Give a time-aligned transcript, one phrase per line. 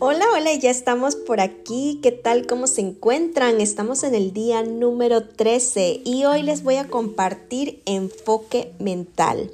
[0.00, 1.98] Hola, hola, ya estamos por aquí.
[2.04, 2.46] ¿Qué tal?
[2.46, 3.60] ¿Cómo se encuentran?
[3.60, 9.50] Estamos en el día número 13 y hoy les voy a compartir enfoque mental.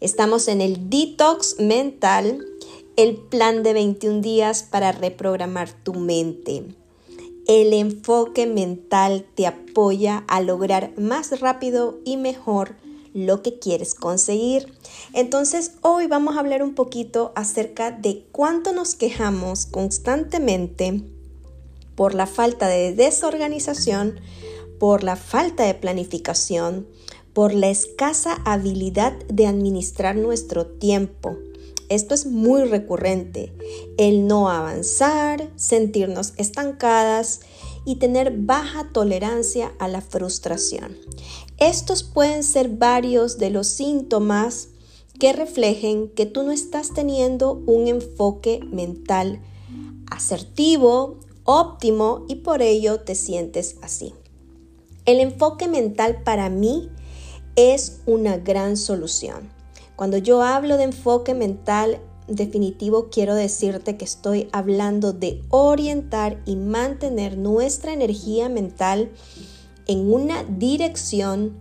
[0.00, 2.46] Estamos en el detox mental,
[2.94, 6.62] el plan de 21 días para reprogramar tu mente.
[7.48, 12.76] El enfoque mental te apoya a lograr más rápido y mejor
[13.14, 14.74] lo que quieres conseguir.
[15.14, 21.02] Entonces hoy vamos a hablar un poquito acerca de cuánto nos quejamos constantemente
[21.94, 24.20] por la falta de desorganización,
[24.78, 26.86] por la falta de planificación,
[27.32, 31.38] por la escasa habilidad de administrar nuestro tiempo.
[31.88, 33.52] Esto es muy recurrente,
[33.98, 37.40] el no avanzar, sentirnos estancadas
[37.84, 40.96] y tener baja tolerancia a la frustración.
[41.58, 44.68] Estos pueden ser varios de los síntomas
[45.18, 49.40] que reflejen que tú no estás teniendo un enfoque mental
[50.10, 54.14] asertivo, óptimo y por ello te sientes así.
[55.04, 56.88] El enfoque mental para mí
[57.56, 59.50] es una gran solución.
[59.96, 66.56] Cuando yo hablo de enfoque mental definitivo, quiero decirte que estoy hablando de orientar y
[66.56, 69.10] mantener nuestra energía mental
[69.86, 71.56] en una dirección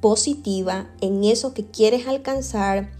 [0.00, 2.90] positiva, en eso que quieres alcanzar,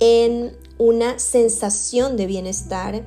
[0.00, 3.06] en una sensación de bienestar,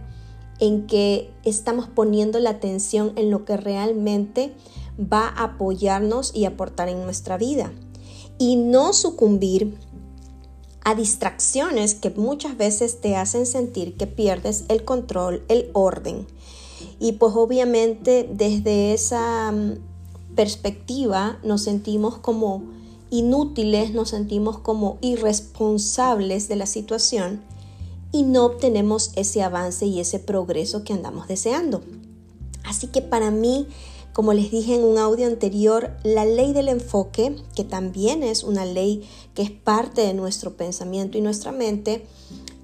[0.59, 4.53] en que estamos poniendo la atención en lo que realmente
[4.99, 7.71] va a apoyarnos y aportar en nuestra vida.
[8.39, 9.77] Y no sucumbir
[10.83, 16.27] a distracciones que muchas veces te hacen sentir que pierdes el control, el orden.
[16.99, 19.53] Y pues obviamente desde esa
[20.37, 22.63] perspectiva nos sentimos como
[23.09, 27.41] inútiles, nos sentimos como irresponsables de la situación
[28.11, 31.81] y no obtenemos ese avance y ese progreso que andamos deseando.
[32.63, 33.67] Así que para mí,
[34.13, 38.65] como les dije en un audio anterior, la ley del enfoque, que también es una
[38.65, 42.05] ley que es parte de nuestro pensamiento y nuestra mente,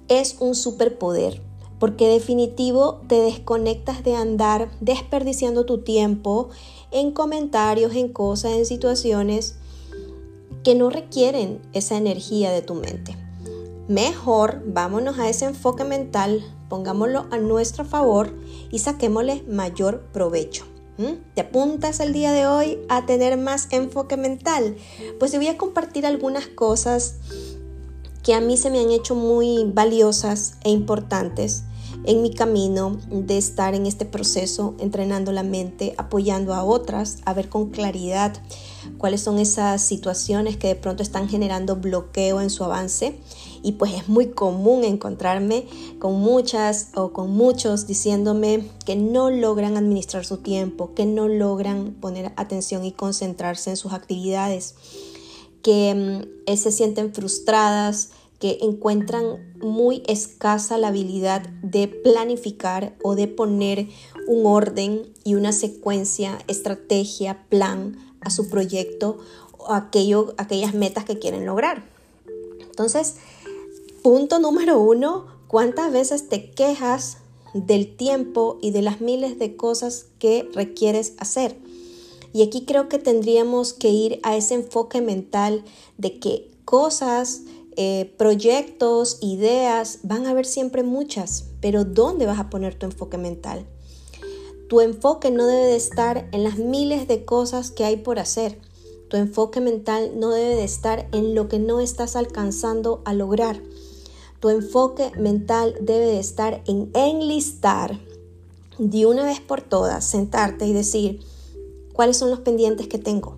[0.08, 1.42] es un superpoder,
[1.80, 6.50] porque definitivo te desconectas de andar desperdiciando tu tiempo
[6.94, 9.56] en comentarios, en cosas, en situaciones
[10.62, 13.16] que no requieren esa energía de tu mente.
[13.88, 18.32] Mejor vámonos a ese enfoque mental, pongámoslo a nuestro favor
[18.70, 20.64] y saquémosle mayor provecho.
[21.34, 24.76] ¿Te apuntas el día de hoy a tener más enfoque mental?
[25.18, 27.16] Pues te voy a compartir algunas cosas
[28.22, 31.64] que a mí se me han hecho muy valiosas e importantes
[32.06, 37.32] en mi camino de estar en este proceso, entrenando la mente, apoyando a otras a
[37.34, 38.34] ver con claridad
[38.98, 43.18] cuáles son esas situaciones que de pronto están generando bloqueo en su avance.
[43.62, 45.66] Y pues es muy común encontrarme
[45.98, 51.94] con muchas o con muchos diciéndome que no logran administrar su tiempo, que no logran
[51.98, 54.74] poner atención y concentrarse en sus actividades,
[55.62, 58.10] que mm, se sienten frustradas,
[58.60, 63.88] encuentran muy escasa la habilidad de planificar o de poner
[64.26, 69.18] un orden y una secuencia, estrategia, plan a su proyecto
[69.58, 71.84] o aquello, aquellas metas que quieren lograr.
[72.60, 73.16] Entonces,
[74.02, 77.18] punto número uno, ¿cuántas veces te quejas
[77.54, 81.56] del tiempo y de las miles de cosas que requieres hacer?
[82.34, 85.64] Y aquí creo que tendríamos que ir a ese enfoque mental
[85.98, 87.42] de que cosas,
[87.76, 93.18] eh, proyectos, ideas, van a haber siempre muchas, pero ¿dónde vas a poner tu enfoque
[93.18, 93.66] mental?
[94.68, 98.58] Tu enfoque no debe de estar en las miles de cosas que hay por hacer.
[99.08, 103.60] Tu enfoque mental no debe de estar en lo que no estás alcanzando a lograr.
[104.40, 108.00] Tu enfoque mental debe de estar en enlistar
[108.78, 111.20] de una vez por todas, sentarte y decir
[111.92, 113.36] cuáles son los pendientes que tengo.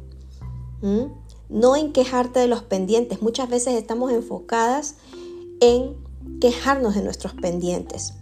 [0.81, 1.26] ¿Mm?
[1.49, 3.23] No en quejarte de los pendientes.
[3.23, 4.97] Muchas veces estamos enfocadas
[5.61, 5.97] en
[6.41, 8.15] quejarnos de nuestros pendientes.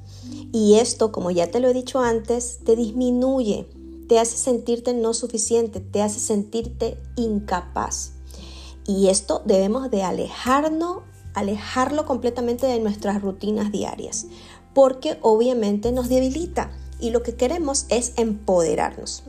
[0.53, 3.67] Y esto, como ya te lo he dicho antes, te disminuye,
[4.09, 8.13] te hace sentirte no suficiente, te hace sentirte incapaz.
[8.87, 10.99] Y esto debemos de alejarnos,
[11.35, 14.27] alejarlo completamente de nuestras rutinas diarias,
[14.75, 16.71] porque obviamente nos debilita
[17.01, 19.25] y lo que queremos es empoderarnos.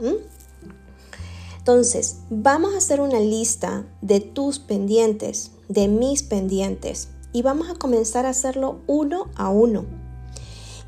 [1.67, 7.73] Entonces, vamos a hacer una lista de tus pendientes, de mis pendientes, y vamos a
[7.73, 9.83] comenzar a hacerlo uno a uno.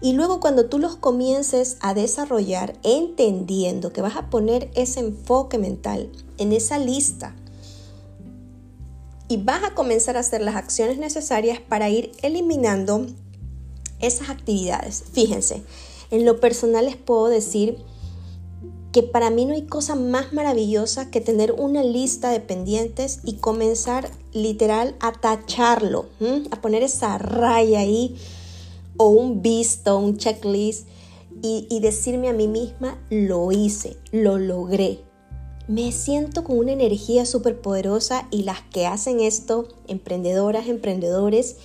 [0.02, 5.58] Y luego cuando tú los comiences a desarrollar, entendiendo que vas a poner ese enfoque
[5.58, 7.36] mental en esa lista,
[9.30, 13.08] y vas a comenzar a hacer las acciones necesarias para ir eliminando
[14.00, 15.04] esas actividades.
[15.12, 15.64] Fíjense,
[16.12, 17.80] En lo personal les puedo decir
[18.92, 23.34] que para mí no hay cosa más maravillosa que tener una lista de pendientes y
[23.34, 26.06] comenzar literal a tacharlo,
[26.52, 28.16] a poner esa raya ahí
[28.98, 30.88] o un visto, un checklist
[31.42, 35.00] y, y decirme a mí misma, lo hice, lo logré.
[35.68, 41.58] Me siento con una energía súper poderosa y las que hacen esto, emprendedoras, emprendedores,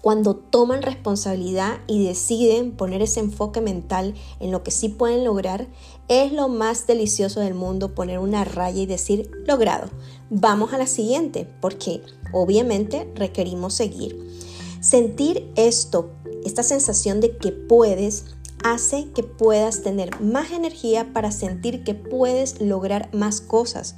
[0.00, 5.66] cuando toman responsabilidad y deciden poner ese enfoque mental en lo que sí pueden lograr,
[6.10, 9.88] es lo más delicioso del mundo poner una raya y decir, logrado,
[10.28, 12.02] vamos a la siguiente, porque
[12.32, 14.18] obviamente requerimos seguir.
[14.80, 16.10] Sentir esto,
[16.44, 18.24] esta sensación de que puedes,
[18.64, 23.94] hace que puedas tener más energía para sentir que puedes lograr más cosas.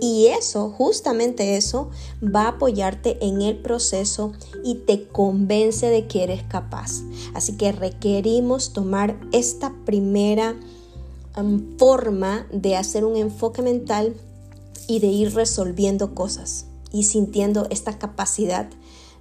[0.00, 1.90] Y eso, justamente eso,
[2.22, 4.32] va a apoyarte en el proceso
[4.62, 7.02] y te convence de que eres capaz.
[7.34, 10.54] Así que requerimos tomar esta primera
[11.78, 14.14] forma de hacer un enfoque mental
[14.88, 18.68] y de ir resolviendo cosas y sintiendo esta capacidad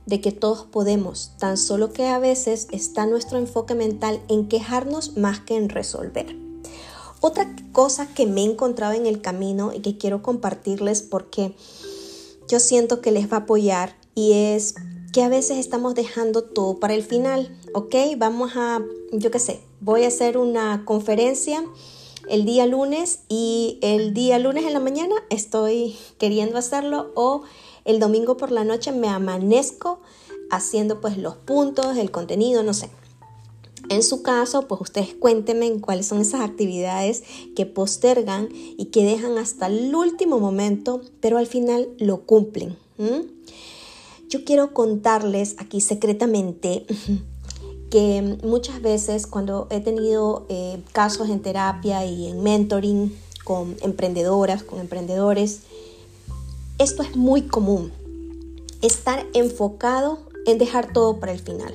[0.05, 5.17] de que todos podemos, tan solo que a veces está nuestro enfoque mental en quejarnos
[5.17, 6.35] más que en resolver.
[7.21, 11.55] Otra cosa que me he encontrado en el camino y que quiero compartirles porque
[12.47, 14.75] yo siento que les va a apoyar y es
[15.11, 17.95] que a veces estamos dejando todo para el final, ¿ok?
[18.17, 21.63] Vamos a, yo qué sé, voy a hacer una conferencia
[22.29, 27.43] el día lunes y el día lunes en la mañana estoy queriendo hacerlo o
[27.85, 29.99] el domingo por la noche me amanezco
[30.49, 32.89] haciendo pues los puntos, el contenido, no sé.
[33.89, 37.23] En su caso, pues ustedes cuéntenme cuáles son esas actividades
[37.55, 42.77] que postergan y que dejan hasta el último momento, pero al final lo cumplen.
[44.27, 46.85] Yo quiero contarles aquí secretamente
[47.89, 54.63] que muchas veces cuando he tenido eh, casos en terapia y en mentoring con emprendedoras,
[54.63, 55.61] con emprendedores,
[56.77, 57.91] esto es muy común,
[58.81, 61.73] estar enfocado en dejar todo para el final.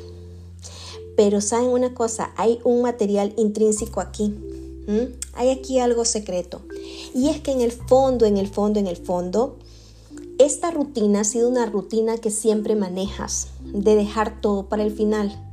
[1.17, 4.35] Pero saben una cosa, hay un material intrínseco aquí.
[5.35, 6.61] Hay aquí algo secreto.
[7.15, 9.57] Y es que en el fondo, en el fondo, en el fondo,
[10.39, 15.50] esta rutina ha sido una rutina que siempre manejas, de dejar todo para el final.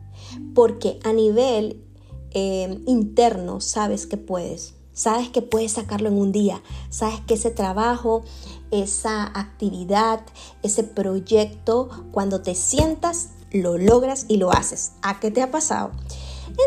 [0.53, 1.83] Porque a nivel
[2.31, 4.75] eh, interno sabes que puedes.
[4.93, 6.63] Sabes que puedes sacarlo en un día.
[6.89, 8.23] Sabes que ese trabajo,
[8.71, 10.21] esa actividad,
[10.63, 14.93] ese proyecto, cuando te sientas, lo logras y lo haces.
[15.03, 15.91] ¿A qué te ha pasado?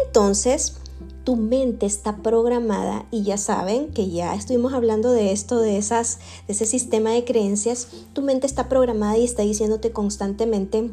[0.06, 0.76] Entonces,
[1.24, 6.18] tu mente está programada y ya saben que ya estuvimos hablando de esto, de, esas,
[6.46, 7.88] de ese sistema de creencias.
[8.12, 10.90] Tu mente está programada y está diciéndote constantemente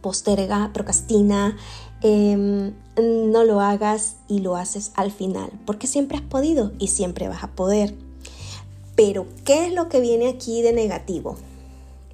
[0.00, 1.56] posterga, procrastina,
[2.02, 7.28] em, no lo hagas y lo haces al final, porque siempre has podido y siempre
[7.28, 7.94] vas a poder.
[8.96, 11.36] Pero, ¿qué es lo que viene aquí de negativo?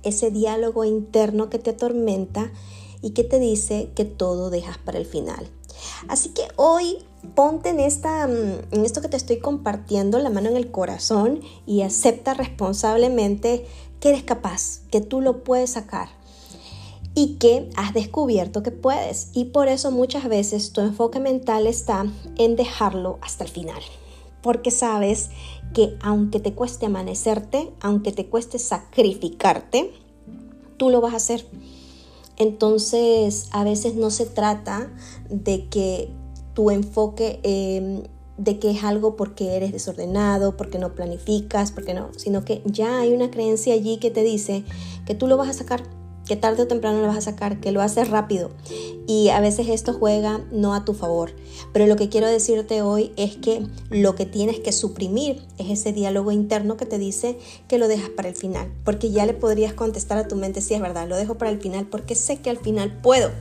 [0.02, 2.50] Ese diálogo interno que te atormenta
[3.02, 5.46] y que te dice que todo dejas para el final.
[6.08, 6.98] Así que hoy
[7.34, 11.40] ponte en, esta, mm, en esto que te estoy compartiendo, la mano en el corazón
[11.66, 13.66] y acepta responsablemente
[14.00, 16.19] que eres capaz, que tú lo puedes sacar
[17.20, 19.29] y que has descubierto que puedes.
[19.34, 22.06] Y por eso muchas veces tu enfoque mental está
[22.39, 23.82] en dejarlo hasta el final
[24.43, 25.29] porque sabes
[25.74, 29.93] que aunque te cueste amanecerte, aunque te cueste sacrificarte,
[30.79, 31.46] tú lo vas a hacer.
[32.39, 34.91] Entonces, a veces no se trata
[35.29, 36.10] de que
[36.55, 38.03] tu enfoque, em,
[38.39, 43.00] de que es algo porque eres desordenado, porque no planificas, porque no, sino que ya
[43.00, 44.65] hay una creencia allí que te dice
[45.05, 45.99] que tú lo vas a sacar
[46.31, 48.53] que tarde o temprano lo vas a sacar, que lo haces rápido.
[49.08, 51.32] Y a veces esto juega no a tu favor.
[51.72, 55.93] Pero lo que quiero decirte hoy es que lo que tienes que suprimir es ese
[55.93, 58.72] diálogo interno que te dice que lo dejas para el final.
[58.84, 61.60] Porque ya le podrías contestar a tu mente si es verdad, lo dejo para el
[61.60, 63.32] final porque sé que al final puedo.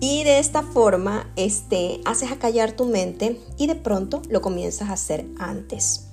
[0.00, 4.90] Y de esta forma, este, haces a callar tu mente y de pronto lo comienzas
[4.90, 6.08] a hacer antes.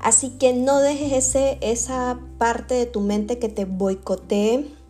[0.00, 4.81] Así que no dejes ese, esa parte de tu mente que te boicotee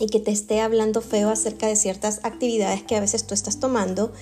[0.00, 3.60] y que te esté hablando feo acerca de ciertas actividades que a veces tú estás
[3.60, 4.12] tomando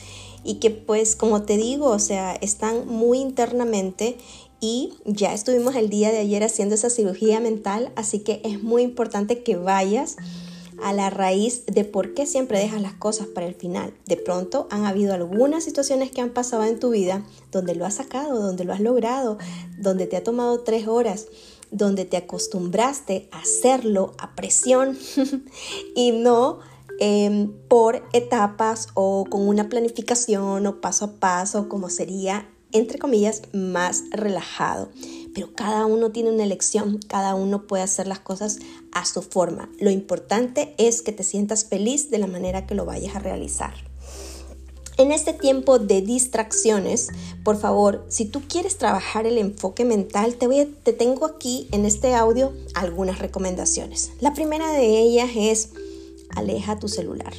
[0.44, 4.16] y que pues como te digo, o sea, están muy internamente
[4.60, 8.82] y ya estuvimos el día de ayer haciendo esa cirugía mental, así que es muy
[8.82, 10.16] importante que vayas
[10.82, 13.94] a la raíz de por qué siempre dejas las cosas para el final.
[14.06, 17.94] De pronto han habido algunas situaciones que han pasado en tu vida donde lo has
[17.94, 19.38] sacado, donde lo has logrado,
[19.78, 21.26] donde te ha tomado tres horas
[21.72, 24.96] donde te acostumbraste a hacerlo a presión
[25.96, 26.60] y no
[27.00, 33.42] em, por etapas o con una planificación o paso a paso, como sería, entre comillas,
[33.52, 34.90] más relajado.
[35.34, 38.58] Pero cada uno tiene una elección, cada uno puede hacer las cosas
[38.92, 39.70] a su forma.
[39.80, 43.91] Lo importante es que te sientas feliz de la manera que lo vayas a realizar.
[44.98, 47.08] En este tiempo de distracciones,
[47.44, 51.86] por favor, si tú quieres trabajar el enfoque mental, te, voy te tengo aquí en
[51.86, 54.12] este audio algunas recomendaciones.
[54.20, 55.70] La primera de ellas es
[56.36, 57.32] aleja tu celular.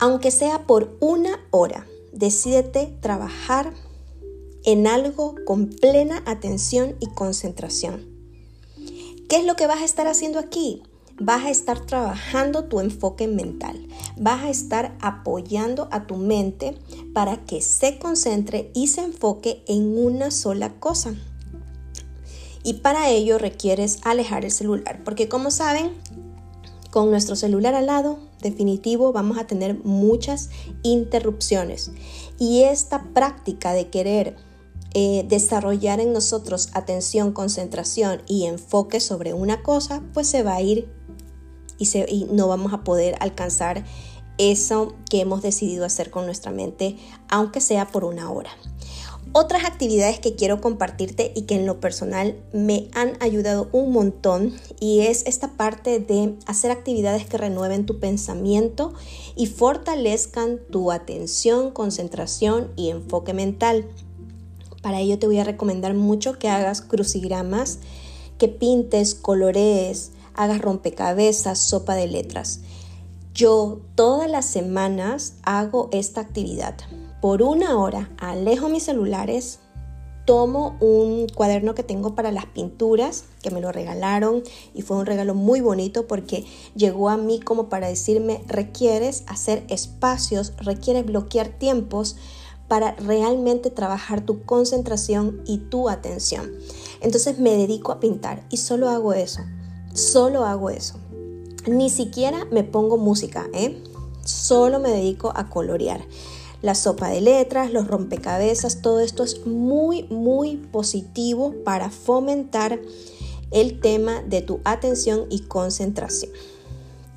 [0.00, 3.72] Aunque sea por una hora, decídete trabajar
[4.64, 8.08] en algo con plena atención y concentración.
[9.28, 10.82] ¿Qué es lo que vas a estar haciendo aquí?
[11.18, 13.86] vas a estar trabajando tu enfoque mental,
[14.18, 16.78] vas a estar apoyando a tu mente
[17.14, 21.14] para que se concentre y se enfoque en una sola cosa.
[22.64, 25.92] Y para ello requieres alejar el celular, porque como saben,
[26.90, 30.50] con nuestro celular al lado, definitivo, vamos a tener muchas
[30.82, 31.90] interrupciones.
[32.38, 34.36] Y esta práctica de querer
[34.94, 40.60] eh, desarrollar en nosotros atención, concentración y enfoque sobre una cosa, pues se va a
[40.60, 40.86] ir
[41.82, 43.84] y, no vamos a poder alcanzar
[44.38, 46.96] eso que hemos decidido hacer con nuestra mente,
[47.28, 48.50] aunque sea por una hora.
[49.34, 54.52] Otras actividades que quiero compartirte y que en lo personal me han ayudado un montón
[54.78, 58.92] y es esta parte de hacer actividades que renueven tu pensamiento
[59.34, 63.86] y fortalezcan tu atención, concentración y enfoque mental.
[64.82, 67.78] Para ello te voy a recomendar mucho que hagas crucigramas,
[68.36, 72.60] que pintes, colorees, hagas rompecabezas, sopa de letras.
[73.34, 76.74] Yo todas las semanas hago esta actividad.
[77.20, 79.60] Por una hora alejo mis celulares,
[80.24, 84.42] tomo un cuaderno que tengo para las pinturas, que me lo regalaron
[84.74, 89.64] y fue un regalo muy bonito porque llegó a mí como para decirme, requieres hacer
[89.68, 92.16] espacios, requieres bloquear tiempos
[92.68, 96.50] para realmente trabajar tu concentración y tu atención.
[97.00, 99.42] Entonces me dedico a pintar y solo hago eso.
[99.94, 100.94] Solo hago eso.
[101.66, 103.82] Ni siquiera me pongo música, ¿eh?
[104.24, 106.02] Solo me dedico a colorear.
[106.62, 112.80] La sopa de letras, los rompecabezas, todo esto es muy, muy positivo para fomentar
[113.50, 116.30] el tema de tu atención y concentración.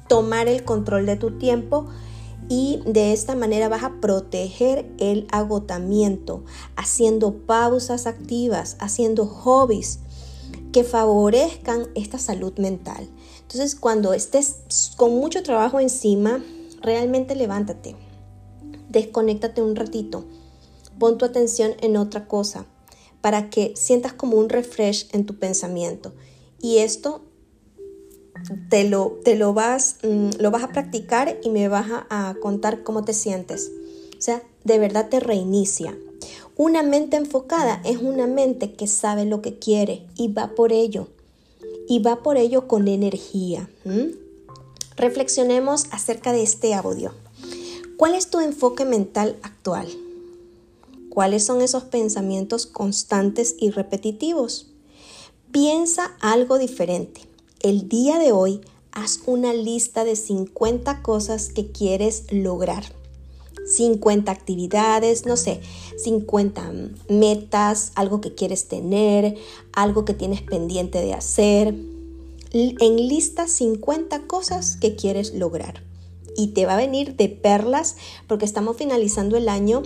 [0.09, 1.87] Tomar el control de tu tiempo
[2.49, 6.43] y de esta manera vas a proteger el agotamiento,
[6.75, 9.99] haciendo pausas activas, haciendo hobbies
[10.75, 13.07] que favorezcan esta salud mental.
[13.43, 14.57] Entonces, cuando estés
[14.97, 16.43] con mucho trabajo encima,
[16.81, 17.95] realmente levántate,
[18.89, 20.25] desconéctate un ratito,
[20.99, 22.65] pon tu atención en otra cosa
[23.21, 26.13] para que sientas como un refresh en tu pensamiento.
[26.59, 27.21] Y esto
[28.69, 32.83] te lo, te lo, vas, mm, lo vas a practicar y me vas a contar
[32.83, 33.71] cómo te sientes.
[34.17, 35.97] O sea, de verdad te reinicia.
[36.57, 41.09] Una mente enfocada es una mente que sabe lo que quiere y va por ello.
[41.89, 43.69] Y va por ello con energía.
[44.95, 47.13] Reflexionemos acerca de este audio.
[47.97, 49.87] ¿Cuál es tu enfoque mental actual?
[51.09, 54.67] ¿Cuáles son esos pensamientos constantes y repetitivos?
[55.51, 57.21] Piensa algo diferente.
[57.61, 62.85] El día de hoy haz una lista de 50 cosas que quieres lograr.
[63.65, 65.59] 50 actividades, no sé,
[65.97, 66.71] 50
[67.09, 69.35] metas, algo que quieres tener,
[69.73, 71.75] algo que tienes pendiente de hacer.
[72.51, 75.83] En lista 50 cosas que quieres lograr.
[76.37, 77.95] Y te va a venir de perlas
[78.27, 79.83] porque estamos finalizando el año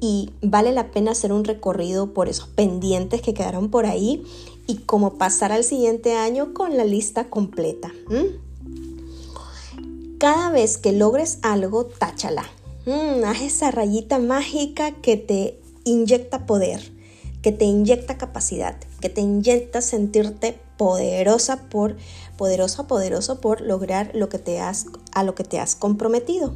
[0.00, 4.24] y vale la pena hacer un recorrido por esos pendientes que quedaron por ahí
[4.66, 7.92] y como pasar al siguiente año con la lista completa.
[10.18, 12.44] Cada vez que logres algo, táchala
[12.84, 16.80] Mm, haz esa rayita mágica que te inyecta poder,
[17.40, 21.96] que te inyecta capacidad, que te inyecta sentirte poderosa por
[22.36, 26.54] poderosa, poderoso por lograr lo que te has a lo que te has comprometido.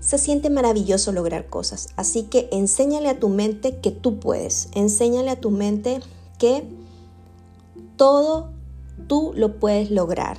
[0.00, 5.30] Se siente maravilloso lograr cosas, así que enséñale a tu mente que tú puedes, enséñale
[5.30, 6.00] a tu mente
[6.38, 6.64] que
[7.96, 8.50] todo
[9.08, 10.38] tú lo puedes lograr.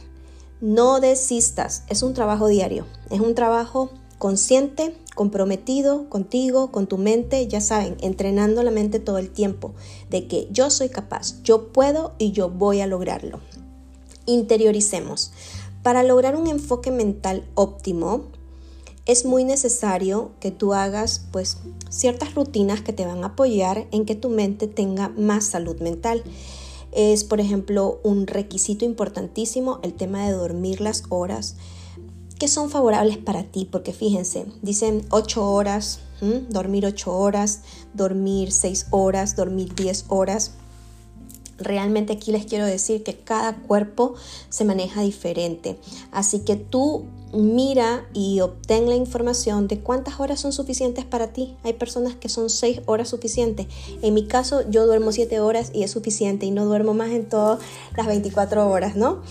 [0.62, 3.92] No desistas, es un trabajo diario, es un trabajo
[4.26, 9.76] consciente, comprometido contigo, con tu mente, ya saben, entrenando la mente todo el tiempo
[10.10, 13.40] de que yo soy capaz, yo puedo y yo voy a lograrlo.
[14.26, 15.32] Interioricemos.
[15.84, 18.24] Para lograr un enfoque mental óptimo,
[19.06, 24.06] es muy necesario que tú hagas pues ciertas rutinas que te van a apoyar en
[24.06, 26.24] que tu mente tenga más salud mental.
[26.92, 31.58] Es, por ejemplo, un requisito importantísimo el tema de dormir las horas
[32.40, 36.00] que son favorables para ti, porque fíjense, dicen 8 horas,
[36.50, 37.62] dormir 8 horas,
[37.94, 40.52] dormir 6 horas, dormir 10 horas.
[41.58, 44.16] Realmente aquí les quiero decir que cada cuerpo
[44.50, 45.80] se maneja diferente.
[46.12, 51.56] Así que tú mira y obtén la información de cuántas horas son suficientes para ti.
[51.64, 53.68] Hay personas que son 6 horas suficientes.
[54.02, 57.28] En mi caso yo duermo 7 horas y es suficiente y no duermo más en
[57.28, 57.60] todas
[57.96, 59.22] las 24 horas, ¿no?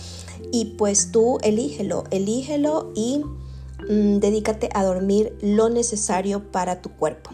[0.51, 3.21] Y pues tú elígelo, elígelo y
[3.89, 7.31] mm, dedícate a dormir lo necesario para tu cuerpo.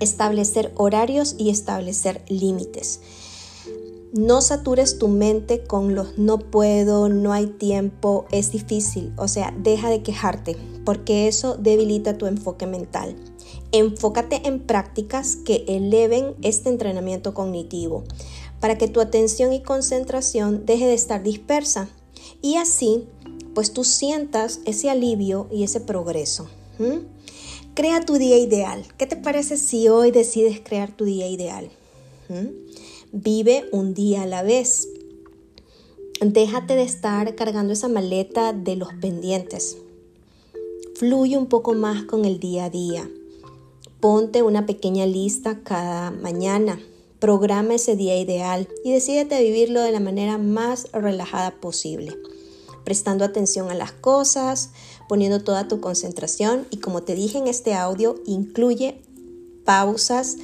[0.00, 3.00] Establecer horarios y establecer límites.
[4.12, 9.12] No satures tu mente con los no puedo, no hay tiempo, es difícil.
[9.16, 13.14] O sea, deja de quejarte porque eso debilita tu enfoque mental.
[13.70, 18.02] Enfócate en prácticas que eleven este entrenamiento cognitivo
[18.58, 21.88] para que tu atención y concentración deje de estar dispersa
[22.42, 23.04] y así
[23.54, 26.48] pues tú sientas ese alivio y ese progreso.
[27.74, 28.84] Crea tu día ideal.
[28.96, 31.70] ¿Qué te parece si hoy decides crear tu día ideal?
[33.12, 34.88] Vive un día a la vez.
[36.20, 39.78] Déjate de estar cargando esa maleta de los pendientes.
[40.94, 43.10] Fluye un poco más con el día a día.
[44.00, 46.78] Ponte una pequeña lista cada mañana.
[47.20, 52.16] Programa ese día ideal y decídete vivirlo de la manera más relajada posible,
[52.84, 54.70] prestando atención a las cosas,
[55.08, 59.02] poniendo toda tu concentración y como te dije en este audio, incluye
[59.64, 60.36] pausas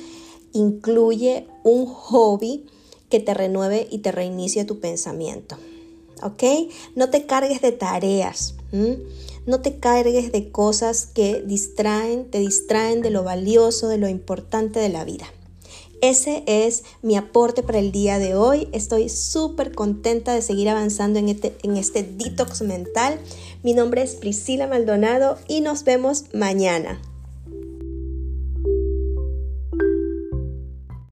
[0.57, 2.67] incluye un hobby
[3.09, 5.57] que te renueve y te reinicie tu pensamiento.
[6.23, 6.43] ¿Ok?
[6.95, 8.55] No te cargues de tareas.
[9.47, 14.81] No te cargues de cosas que distraen, te distraen de lo valioso, de lo importante
[14.81, 15.27] de la vida.
[16.03, 18.69] Ese es mi aporte para el día de hoy.
[18.73, 23.19] Estoy súper contenta de seguir avanzando en este, en este detox mental.
[23.63, 27.01] Mi nombre es Priscila Maldonado y nos vemos mañana.